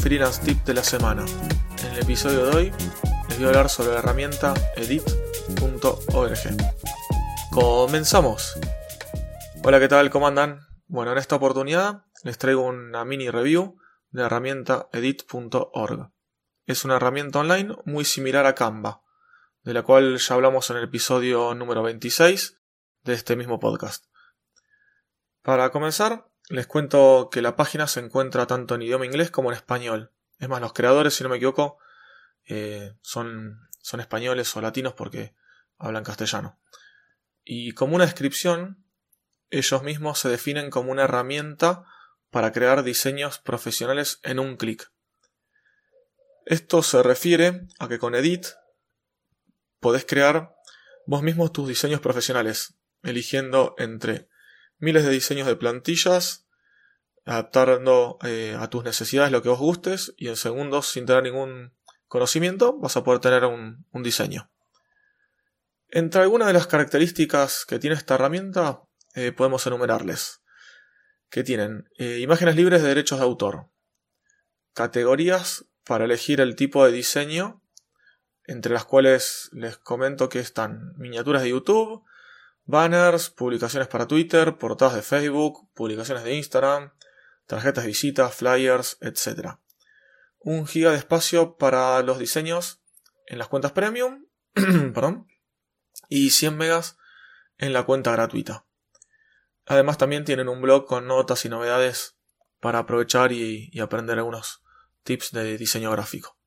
Freelance 0.00 0.42
Tip 0.42 0.64
de 0.64 0.72
la 0.72 0.82
semana. 0.82 1.26
En 1.84 1.92
el 1.92 1.98
episodio 1.98 2.46
de 2.46 2.56
hoy 2.56 2.72
les 3.28 3.36
voy 3.36 3.44
a 3.44 3.48
hablar 3.48 3.68
sobre 3.68 3.92
la 3.92 3.98
herramienta 3.98 4.54
edit.org. 4.74 6.38
Comenzamos. 7.52 8.58
Hola, 9.62 9.78
¿qué 9.78 9.88
tal? 9.88 10.08
¿Cómo 10.08 10.26
andan? 10.26 10.60
Bueno, 10.86 11.12
en 11.12 11.18
esta 11.18 11.36
oportunidad 11.36 12.06
les 12.24 12.38
traigo 12.38 12.62
una 12.62 13.04
mini 13.04 13.28
review 13.28 13.76
de 14.10 14.20
la 14.20 14.26
herramienta 14.26 14.88
edit.org. 14.92 16.10
Es 16.64 16.84
una 16.86 16.96
herramienta 16.96 17.40
online 17.40 17.76
muy 17.84 18.06
similar 18.06 18.46
a 18.46 18.54
Canva, 18.54 19.02
de 19.64 19.74
la 19.74 19.82
cual 19.82 20.16
ya 20.16 20.34
hablamos 20.34 20.70
en 20.70 20.78
el 20.78 20.84
episodio 20.84 21.54
número 21.54 21.82
26 21.82 22.58
de 23.02 23.12
este 23.12 23.36
mismo 23.36 23.60
podcast. 23.60 24.06
Para 25.42 25.68
comenzar, 25.70 26.29
les 26.50 26.66
cuento 26.66 27.28
que 27.30 27.42
la 27.42 27.54
página 27.54 27.86
se 27.86 28.00
encuentra 28.00 28.46
tanto 28.46 28.74
en 28.74 28.82
idioma 28.82 29.06
inglés 29.06 29.30
como 29.30 29.50
en 29.50 29.56
español. 29.56 30.10
Es 30.40 30.48
más, 30.48 30.60
los 30.60 30.72
creadores, 30.72 31.14
si 31.14 31.22
no 31.22 31.30
me 31.30 31.36
equivoco, 31.36 31.78
eh, 32.44 32.92
son, 33.02 33.68
son 33.80 34.00
españoles 34.00 34.54
o 34.56 34.60
latinos 34.60 34.94
porque 34.94 35.32
hablan 35.78 36.02
castellano. 36.02 36.58
Y 37.44 37.72
como 37.72 37.94
una 37.94 38.04
descripción, 38.04 38.84
ellos 39.50 39.82
mismos 39.84 40.18
se 40.18 40.28
definen 40.28 40.70
como 40.70 40.90
una 40.90 41.04
herramienta 41.04 41.84
para 42.30 42.50
crear 42.50 42.82
diseños 42.82 43.38
profesionales 43.38 44.18
en 44.24 44.40
un 44.40 44.56
clic. 44.56 44.90
Esto 46.46 46.82
se 46.82 47.02
refiere 47.04 47.68
a 47.78 47.86
que 47.86 48.00
con 48.00 48.16
Edit 48.16 48.46
podés 49.78 50.04
crear 50.04 50.56
vos 51.06 51.22
mismos 51.22 51.52
tus 51.52 51.68
diseños 51.68 52.00
profesionales, 52.00 52.74
eligiendo 53.02 53.76
entre 53.78 54.28
miles 54.80 55.04
de 55.04 55.10
diseños 55.10 55.46
de 55.46 55.56
plantillas, 55.56 56.46
adaptando 57.24 58.18
eh, 58.22 58.56
a 58.58 58.68
tus 58.70 58.84
necesidades 58.84 59.32
lo 59.32 59.42
que 59.42 59.48
vos 59.48 59.58
gustes 59.58 60.14
y 60.16 60.28
en 60.28 60.36
segundos, 60.36 60.88
sin 60.88 61.06
tener 61.06 61.22
ningún 61.22 61.74
conocimiento, 62.06 62.78
vas 62.78 62.96
a 62.96 63.04
poder 63.04 63.20
tener 63.20 63.44
un, 63.44 63.86
diseño. 63.92 64.50
Entre 65.88 66.22
algunas 66.22 66.48
de 66.48 66.54
las 66.54 66.66
características 66.66 67.64
que 67.66 67.78
tiene 67.78 67.96
esta 67.96 68.14
herramienta, 68.14 68.82
eh, 69.14 69.32
podemos 69.32 69.66
enumerarles. 69.66 70.42
Que 71.28 71.44
tienen 71.44 71.88
eh, 71.98 72.18
imágenes 72.18 72.56
libres 72.56 72.82
de 72.82 72.88
derechos 72.88 73.20
de 73.20 73.24
autor, 73.24 73.70
categorías 74.74 75.66
para 75.84 76.04
elegir 76.04 76.40
el 76.40 76.56
tipo 76.56 76.84
de 76.84 76.90
diseño, 76.90 77.62
entre 78.44 78.72
las 78.72 78.84
cuales 78.84 79.48
les 79.52 79.76
comento 79.76 80.28
que 80.28 80.40
están 80.40 80.92
miniaturas 80.96 81.42
de 81.42 81.50
YouTube, 81.50 82.04
banners, 82.64 83.30
publicaciones 83.30 83.88
para 83.88 84.08
Twitter, 84.08 84.58
portadas 84.58 84.94
de 84.94 85.02
Facebook, 85.02 85.70
publicaciones 85.74 86.24
de 86.24 86.34
Instagram, 86.34 86.92
tarjetas 87.50 87.82
de 87.82 87.88
visita, 87.88 88.28
flyers, 88.28 88.96
etc. 89.00 89.56
Un 90.38 90.68
giga 90.68 90.92
de 90.92 90.98
espacio 90.98 91.56
para 91.56 92.00
los 92.02 92.20
diseños 92.20 92.80
en 93.26 93.38
las 93.38 93.48
cuentas 93.48 93.72
premium 93.72 94.26
perdón, 94.94 95.26
y 96.08 96.30
100 96.30 96.56
megas 96.56 96.96
en 97.58 97.72
la 97.72 97.82
cuenta 97.82 98.12
gratuita. 98.12 98.66
Además 99.66 99.98
también 99.98 100.24
tienen 100.24 100.48
un 100.48 100.62
blog 100.62 100.86
con 100.86 101.08
notas 101.08 101.44
y 101.44 101.48
novedades 101.48 102.16
para 102.60 102.78
aprovechar 102.78 103.32
y, 103.32 103.68
y 103.72 103.80
aprender 103.80 104.18
algunos 104.18 104.62
tips 105.02 105.32
de 105.32 105.58
diseño 105.58 105.90
gráfico. 105.90 106.38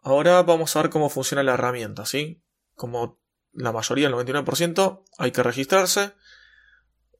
Ahora 0.00 0.42
vamos 0.42 0.76
a 0.76 0.82
ver 0.82 0.90
cómo 0.90 1.10
funciona 1.10 1.42
la 1.42 1.54
herramienta, 1.54 2.06
¿sí? 2.06 2.40
Como 2.74 3.20
la 3.52 3.72
mayoría, 3.72 4.06
el 4.06 4.14
99%, 4.14 5.04
hay 5.18 5.32
que 5.32 5.42
registrarse. 5.42 6.14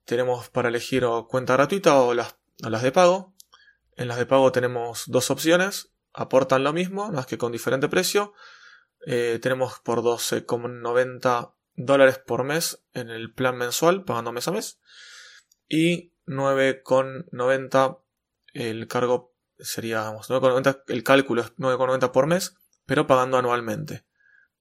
Tenemos 0.04 0.48
para 0.50 0.68
elegir 0.68 1.04
cuenta 1.28 1.54
gratuita 1.54 2.00
o 2.00 2.14
las, 2.14 2.38
las 2.58 2.82
de 2.82 2.92
pago. 2.92 3.34
En 3.96 4.08
las 4.08 4.18
de 4.18 4.26
pago 4.26 4.52
tenemos 4.52 5.04
dos 5.06 5.30
opciones. 5.30 5.92
Aportan 6.12 6.64
lo 6.64 6.72
mismo, 6.72 7.10
más 7.10 7.26
que 7.26 7.38
con 7.38 7.52
diferente 7.52 7.88
precio. 7.88 8.34
Eh, 9.06 9.38
tenemos 9.40 9.78
por 9.80 10.02
12,90 10.02 11.54
dólares 11.74 12.18
por 12.18 12.44
mes 12.44 12.84
en 12.92 13.10
el 13.10 13.32
plan 13.32 13.56
mensual, 13.56 14.04
pagando 14.04 14.32
mes 14.32 14.48
a 14.48 14.52
mes. 14.52 14.80
Y 15.68 16.12
9,90 16.26 18.00
el 18.54 18.88
cargo 18.88 19.34
sería, 19.58 20.10
9,90 20.10 20.82
el 20.88 21.04
cálculo 21.04 21.42
es 21.42 21.54
9,90 21.56 22.10
por 22.10 22.26
mes, 22.26 22.54
pero 22.86 23.06
pagando 23.06 23.38
anualmente 23.38 24.08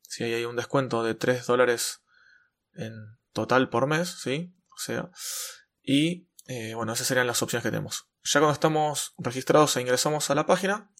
si 0.07 0.24
hay 0.24 0.46
un 0.46 0.56
descuento 0.56 1.03
de 1.03 1.16
3 1.16 1.46
dólares 1.46 2.02
en 2.74 3.18
total 3.34 3.69
por 3.69 3.88
mes, 3.88 4.09
¿sí? 4.09 4.53
O 4.75 4.80
sea, 4.80 5.12
y 5.84 6.28
eh, 6.47 6.74
bueno, 6.74 6.94
esas 6.94 7.08
serían 7.08 7.28
las 7.28 7.41
opciones 7.41 7.63
que 7.63 7.69
tenemos. 7.69 8.08
Ya 8.24 8.40
cuando 8.40 8.53
estamos 8.53 9.13
registrados 9.18 9.75
e 9.75 9.81
ingresamos 9.81 10.30
a 10.30 10.35
la 10.35 10.46
página, 10.46 10.91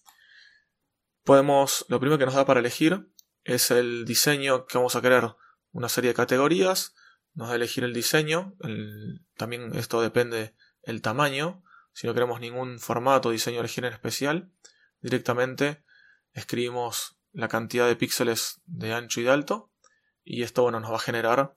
podemos, 1.24 1.86
lo 1.88 1.98
primero 2.00 2.18
que 2.18 2.26
nos 2.26 2.34
da 2.34 2.44
para 2.44 2.60
elegir 2.60 3.10
es 3.44 3.70
el 3.70 4.04
diseño 4.04 4.66
que 4.66 4.76
vamos 4.76 4.94
a 4.94 5.00
querer, 5.00 5.34
una 5.72 5.88
serie 5.88 6.08
de 6.08 6.14
categorías, 6.14 6.94
nos 7.32 7.48
da 7.48 7.54
elegir 7.54 7.84
el 7.84 7.94
diseño, 7.94 8.56
también 9.36 9.74
esto 9.74 10.02
depende 10.02 10.54
el 10.82 11.00
tamaño, 11.02 11.62
si 11.92 12.06
no 12.06 12.14
queremos 12.14 12.40
ningún 12.40 12.78
formato, 12.78 13.30
diseño 13.30 13.60
elegir 13.60 13.84
en 13.84 13.92
especial, 13.92 14.52
directamente 15.00 15.84
escribimos 16.32 17.18
la 17.32 17.48
cantidad 17.48 17.86
de 17.86 17.96
píxeles 17.96 18.60
de 18.66 18.92
ancho 18.92 19.20
y 19.20 19.24
de 19.24 19.30
alto 19.30 19.72
y 20.24 20.42
esto 20.42 20.62
bueno 20.62 20.80
nos 20.80 20.90
va 20.90 20.96
a 20.96 21.00
generar 21.00 21.56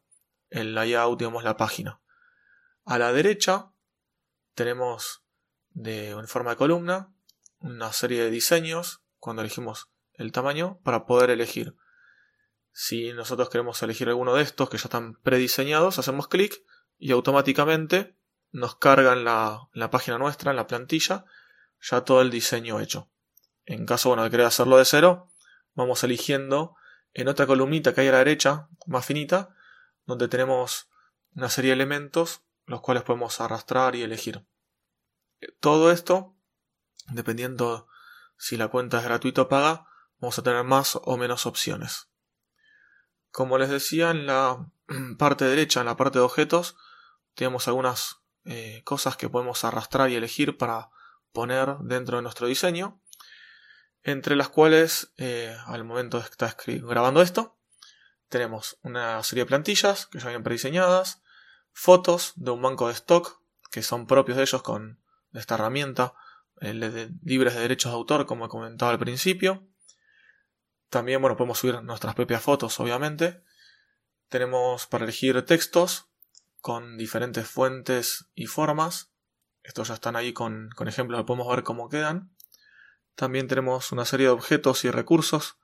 el 0.50 0.76
layout 0.76 1.20
digamos 1.20 1.44
la 1.44 1.58
página. 1.58 2.02
A 2.86 2.98
la 2.98 3.14
derecha 3.14 3.71
tenemos 4.62 5.24
de 5.72 6.10
en 6.10 6.28
forma 6.28 6.52
de 6.52 6.58
columna 6.58 7.12
una 7.60 7.92
serie 7.94 8.24
de 8.24 8.30
diseños 8.30 9.02
cuando 9.18 9.42
elegimos 9.42 9.90
el 10.14 10.32
tamaño 10.32 10.80
para 10.84 11.06
poder 11.06 11.32
elegir 11.32 11.76
si 12.72 13.12
nosotros 13.14 13.50
queremos 13.50 13.82
elegir 13.82 14.08
alguno 14.08 14.36
de 14.36 14.44
estos 14.44 14.70
que 14.70 14.78
ya 14.78 14.84
están 14.84 15.16
prediseñados 15.16 15.98
hacemos 15.98 16.28
clic 16.28 16.64
y 17.00 17.12
automáticamente 17.12 18.16
nos 18.52 18.76
cargan 18.76 19.24
la, 19.24 19.68
la 19.74 19.90
página 19.90 20.20
nuestra 20.20 20.52
en 20.52 20.58
la 20.58 20.68
plantilla 20.68 21.26
ya 21.80 22.02
todo 22.02 22.22
el 22.22 22.30
diseño 22.30 22.80
hecho 22.80 23.10
en 23.66 23.88
caso 23.88 24.10
bueno 24.10 24.24
de 24.24 24.30
querer 24.30 24.46
hacerlo 24.46 24.78
de 24.78 24.86
cero 24.86 25.32
vamos 25.74 26.04
eligiendo 26.04 26.76
en 27.14 27.28
otra 27.28 27.48
columnita 27.48 27.94
que 27.94 28.02
hay 28.02 28.08
a 28.08 28.14
la 28.14 28.18
derecha, 28.20 28.70
más 28.86 29.06
finita, 29.06 29.56
donde 30.06 30.28
tenemos 30.28 30.90
una 31.36 31.50
serie 31.50 31.70
de 31.70 31.76
elementos 31.76 32.44
los 32.66 32.82
cuales 32.82 33.04
podemos 33.04 33.42
arrastrar 33.42 33.96
y 33.96 34.04
elegir. 34.04 34.46
Todo 35.60 35.92
esto, 35.92 36.36
dependiendo 37.08 37.88
si 38.38 38.58
la 38.58 38.68
cuenta 38.68 39.00
es 39.00 39.04
gratuita 39.04 39.44
o 39.44 39.50
paga, 39.50 39.88
vamos 40.20 40.38
a 40.40 40.44
tener 40.44 40.64
más 40.64 41.00
o 41.02 41.18
menos 41.18 41.46
opciones. 41.46 42.10
Como 43.32 43.58
les 43.58 43.70
decía, 43.70 44.12
en 44.12 44.26
la 44.26 44.70
parte 45.18 45.46
derecha, 45.46 45.80
en 45.80 45.88
la 45.88 45.98
parte 45.98 46.20
de 46.20 46.26
objetos, 46.26 46.76
tenemos 47.36 47.68
algunas 47.68 48.18
eh, 48.46 48.82
cosas 48.84 49.18
que 49.18 49.30
podemos 49.30 49.64
arrastrar 49.64 50.10
y 50.10 50.16
elegir 50.16 50.58
para 50.58 50.90
poner 51.32 51.78
dentro 51.80 52.18
de 52.18 52.24
nuestro 52.24 52.48
diseño 52.48 53.02
entre 54.04 54.36
las 54.36 54.50
cuales 54.50 55.14
eh, 55.18 55.56
al 55.66 55.84
momento 55.84 56.20
de 56.20 56.26
estar 56.26 56.56
grabando 56.66 57.22
esto 57.22 57.58
tenemos 58.30 58.78
una 58.82 59.22
serie 59.24 59.44
de 59.44 59.48
plantillas 59.48 60.08
que 60.08 60.20
ya 60.20 60.26
vienen 60.26 60.44
prediseñadas, 60.44 61.22
fotos 61.74 62.34
de 62.36 62.52
un 62.52 62.62
banco 62.62 62.88
de 62.88 62.94
stock 62.94 63.42
que 63.70 63.84
son 63.84 64.08
propios 64.08 64.38
de 64.38 64.44
ellos 64.44 64.62
con 64.62 65.02
esta 65.34 65.56
herramienta 65.56 66.14
eh, 66.62 67.10
libres 67.24 67.56
de 67.56 67.62
derechos 67.62 67.92
de 67.92 67.98
autor 67.98 68.26
como 68.26 68.46
he 68.46 68.50
comentado 68.50 68.92
al 68.92 69.00
principio. 69.00 69.68
También 70.90 71.22
bueno, 71.22 71.38
podemos 71.38 71.60
subir 71.60 71.82
nuestras 71.82 72.16
propias 72.16 72.42
fotos 72.44 72.80
obviamente. 72.80 73.44
Tenemos 74.30 74.88
para 74.88 75.04
elegir 75.04 75.42
textos 75.46 76.10
con 76.62 76.98
diferentes 76.98 77.48
fuentes 77.48 78.30
y 78.36 78.46
formas. 78.46 79.12
Estos 79.64 79.90
ya 79.90 79.96
están 79.96 80.16
ahí 80.16 80.34
con, 80.34 80.70
con 80.76 80.88
ejemplos, 80.88 81.24
podemos 81.24 81.48
ver 81.48 81.64
cómo 81.64 81.90
quedan. 81.90 82.32
También 83.16 83.48
tenemos 83.48 83.92
una 83.92 84.06
serie 84.06 84.28
de 84.28 84.32
objetos 84.32 84.86
y 84.86 84.92
recursos, 84.92 85.58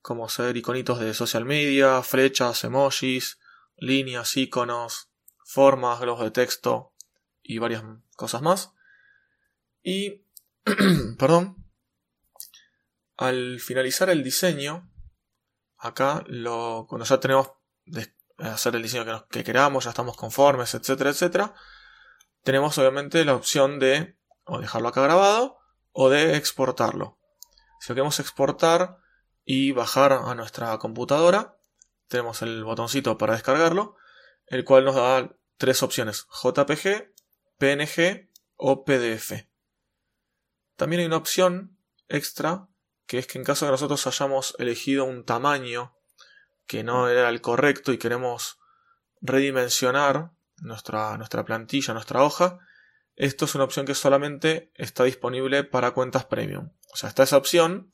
como 0.00 0.28
ser 0.28 0.56
iconitos 0.56 1.00
de 1.00 1.12
social 1.12 1.44
media, 1.44 2.02
flechas, 2.02 2.64
emojis, 2.64 3.38
líneas, 3.76 4.36
iconos, 4.36 5.10
formas, 5.44 6.00
globos 6.00 6.24
de 6.24 6.30
texto 6.30 6.92
y 7.42 7.58
varias 7.58 7.82
cosas 8.16 8.42
más. 8.42 8.72
Y, 9.88 10.22
perdón, 11.18 11.64
Al 13.16 13.58
finalizar 13.58 14.10
el 14.10 14.22
diseño, 14.22 14.92
acá 15.78 16.26
cuando 16.26 17.04
ya 17.06 17.18
tenemos 17.18 17.52
de 17.86 18.14
hacer 18.36 18.76
el 18.76 18.82
diseño 18.82 19.06
que, 19.06 19.38
que 19.38 19.44
queramos, 19.44 19.84
ya 19.84 19.90
estamos 19.90 20.14
conformes, 20.14 20.74
etcétera, 20.74 21.08
etcétera, 21.08 21.54
tenemos 22.42 22.76
obviamente 22.76 23.24
la 23.24 23.34
opción 23.34 23.78
de 23.78 24.18
o 24.44 24.60
dejarlo 24.60 24.88
acá 24.88 25.00
grabado 25.00 25.56
o 25.92 26.10
de 26.10 26.36
exportarlo. 26.36 27.18
Si 27.80 27.88
queremos 27.88 28.20
exportar 28.20 28.98
y 29.42 29.72
bajar 29.72 30.12
a 30.12 30.34
nuestra 30.34 30.76
computadora, 30.76 31.56
tenemos 32.08 32.42
el 32.42 32.62
botoncito 32.62 33.16
para 33.16 33.32
descargarlo, 33.32 33.96
el 34.48 34.66
cual 34.66 34.84
nos 34.84 34.96
da 34.96 35.34
tres 35.56 35.82
opciones, 35.82 36.26
JPG, 36.42 37.14
PNG 37.56 38.28
o 38.56 38.84
PDF. 38.84 39.48
También 40.78 41.00
hay 41.00 41.06
una 41.06 41.16
opción 41.16 41.76
extra, 42.08 42.68
que 43.08 43.18
es 43.18 43.26
que 43.26 43.36
en 43.36 43.44
caso 43.44 43.66
de 43.66 43.72
nosotros 43.72 44.06
hayamos 44.06 44.54
elegido 44.60 45.04
un 45.04 45.24
tamaño 45.24 45.92
que 46.68 46.84
no 46.84 47.08
era 47.08 47.28
el 47.30 47.40
correcto 47.40 47.92
y 47.92 47.98
queremos 47.98 48.60
redimensionar 49.20 50.30
nuestra, 50.58 51.16
nuestra 51.16 51.44
plantilla, 51.44 51.94
nuestra 51.94 52.22
hoja, 52.22 52.60
esto 53.16 53.46
es 53.46 53.56
una 53.56 53.64
opción 53.64 53.86
que 53.86 53.96
solamente 53.96 54.70
está 54.76 55.02
disponible 55.02 55.64
para 55.64 55.90
cuentas 55.90 56.26
premium. 56.26 56.70
O 56.92 56.96
sea, 56.96 57.08
está 57.08 57.24
esa 57.24 57.38
opción 57.38 57.92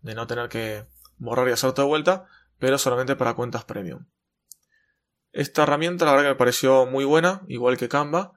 de 0.00 0.16
no 0.16 0.26
tener 0.26 0.48
que 0.48 0.88
borrar 1.18 1.48
y 1.48 1.52
hacer 1.52 1.72
de 1.72 1.84
vuelta, 1.84 2.26
pero 2.58 2.78
solamente 2.78 3.14
para 3.14 3.34
cuentas 3.34 3.64
premium. 3.64 4.06
Esta 5.30 5.62
herramienta 5.62 6.04
la 6.04 6.10
verdad 6.10 6.24
que 6.24 6.30
me 6.30 6.38
pareció 6.38 6.84
muy 6.84 7.04
buena, 7.04 7.42
igual 7.46 7.76
que 7.76 7.88
Canva, 7.88 8.32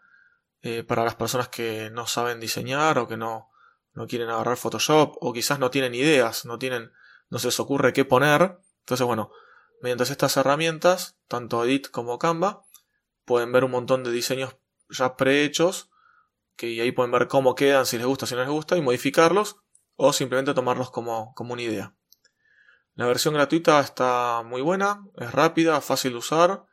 eh, 0.61 0.83
para 0.83 1.03
las 1.03 1.15
personas 1.15 1.49
que 1.49 1.89
no 1.89 2.05
saben 2.05 2.39
diseñar 2.39 2.99
o 2.99 3.07
que 3.07 3.17
no, 3.17 3.49
no 3.97 4.05
quieren 4.05 4.29
agarrar 4.29 4.57
Photoshop 4.57 5.17
o 5.21 5.33
quizás 5.33 5.57
no 5.57 5.71
tienen 5.71 5.95
ideas, 5.95 6.45
no 6.45 6.59
tienen, 6.59 6.91
no 7.29 7.39
se 7.39 7.47
les 7.47 7.59
ocurre 7.59 7.93
qué 7.93 8.05
poner. 8.05 8.59
Entonces, 8.81 9.07
bueno, 9.07 9.31
mediante 9.81 10.03
estas 10.03 10.37
herramientas, 10.37 11.17
tanto 11.27 11.65
Edit 11.65 11.89
como 11.89 12.19
Canva, 12.19 12.61
pueden 13.25 13.51
ver 13.51 13.63
un 13.63 13.71
montón 13.71 14.03
de 14.03 14.11
diseños 14.11 14.55
ya 14.89 15.17
prehechos 15.17 15.89
que 16.55 16.79
ahí 16.79 16.91
pueden 16.91 17.11
ver 17.11 17.27
cómo 17.27 17.55
quedan, 17.55 17.87
si 17.87 17.97
les 17.97 18.05
gusta, 18.05 18.27
si 18.27 18.35
no 18.35 18.41
les 18.41 18.49
gusta, 18.51 18.77
y 18.77 18.81
modificarlos 18.81 19.57
o 19.95 20.13
simplemente 20.13 20.53
tomarlos 20.53 20.91
como, 20.91 21.33
como 21.33 21.53
una 21.53 21.63
idea. 21.63 21.95
La 22.93 23.07
versión 23.07 23.33
gratuita 23.33 23.79
está 23.79 24.43
muy 24.45 24.61
buena, 24.61 25.03
es 25.15 25.31
rápida, 25.31 25.81
fácil 25.81 26.11
de 26.11 26.17
usar 26.19 26.65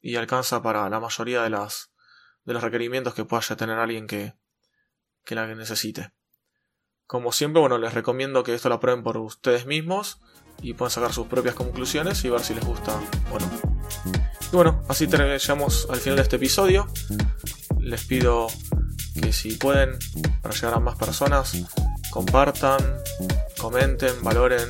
y 0.00 0.16
alcanza 0.16 0.62
para 0.62 0.90
la 0.90 0.98
mayoría 0.98 1.42
de, 1.44 1.50
las, 1.50 1.92
de 2.42 2.54
los 2.54 2.62
requerimientos 2.64 3.14
que 3.14 3.24
pueda 3.24 3.54
tener 3.56 3.78
alguien 3.78 4.08
que, 4.08 4.34
que 5.24 5.36
la 5.36 5.46
necesite. 5.46 6.12
Como 7.06 7.30
siempre, 7.30 7.60
bueno, 7.60 7.78
les 7.78 7.94
recomiendo 7.94 8.42
que 8.42 8.54
esto 8.54 8.68
lo 8.68 8.80
prueben 8.80 9.04
por 9.04 9.16
ustedes 9.18 9.64
mismos 9.64 10.18
y 10.60 10.74
puedan 10.74 10.90
sacar 10.90 11.12
sus 11.12 11.28
propias 11.28 11.54
conclusiones 11.54 12.24
y 12.24 12.30
ver 12.30 12.40
si 12.40 12.54
les 12.54 12.64
gusta 12.64 12.98
o 13.30 13.38
no. 13.38 13.46
Y 14.52 14.56
bueno, 14.56 14.82
así 14.88 15.06
llegamos 15.06 15.86
al 15.90 16.00
final 16.00 16.16
de 16.16 16.22
este 16.22 16.36
episodio. 16.36 16.88
Les 17.78 18.04
pido 18.04 18.48
que 19.22 19.32
si 19.32 19.52
pueden, 19.52 19.96
para 20.42 20.54
llegar 20.54 20.74
a 20.74 20.80
más 20.80 20.96
personas, 20.96 21.52
compartan, 22.10 22.80
comenten, 23.60 24.22
valoren 24.22 24.68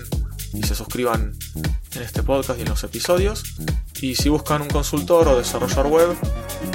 y 0.53 0.62
se 0.62 0.75
suscriban 0.75 1.33
en 1.94 2.03
este 2.03 2.23
podcast 2.23 2.59
y 2.59 2.62
en 2.62 2.69
los 2.69 2.85
episodios. 2.85 3.44
Y 4.03 4.15
si 4.15 4.29
buscan 4.29 4.61
un 4.61 4.69
consultor 4.69 5.27
o 5.29 5.38
desarrollador 5.38 5.87
web 5.87 6.17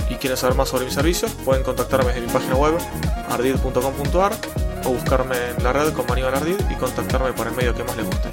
y 0.10 0.16
quieren 0.16 0.38
saber 0.38 0.56
más 0.56 0.70
sobre 0.70 0.86
mis 0.86 0.96
servicios, 0.96 1.32
pueden 1.46 1.62
contactarme 1.62 2.18
en 2.18 2.26
mi 2.26 2.32
página 2.32 2.56
web 2.56 2.78
ardid.com.ar 3.30 4.61
o 4.86 4.90
buscarme 4.90 5.36
en 5.58 5.64
la 5.64 5.74
red 5.74 5.94
como 5.94 6.14
Aníbal 6.14 6.36
Ardid 6.36 6.60
y 6.70 6.76
contactarme 6.76 7.34
por 7.34 7.48
el 7.48 7.54
medio 7.54 7.74
que 7.76 7.84
más 7.84 7.96
les 7.98 8.06
guste. 8.06 8.30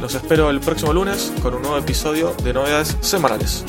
Los 0.00 0.14
espero 0.14 0.50
el 0.50 0.60
próximo 0.60 0.92
lunes 0.92 1.32
con 1.42 1.54
un 1.54 1.62
nuevo 1.62 1.78
episodio 1.78 2.34
de 2.42 2.52
novedades 2.52 2.96
semanales. 3.00 3.64